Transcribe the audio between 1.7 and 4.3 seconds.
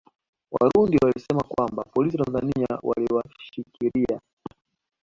polisi wa Tanzania waliwashikiria